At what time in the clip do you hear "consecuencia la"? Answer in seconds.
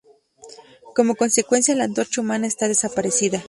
1.15-1.83